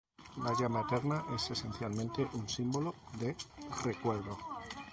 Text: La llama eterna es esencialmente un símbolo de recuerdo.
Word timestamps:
La 0.43 0.51
llama 0.59 0.79
eterna 0.81 1.23
es 1.35 1.51
esencialmente 1.51 2.27
un 2.33 2.49
símbolo 2.49 2.95
de 3.19 3.35
recuerdo. 3.83 4.35